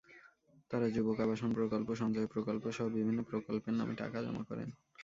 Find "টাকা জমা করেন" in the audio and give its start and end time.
3.95-4.69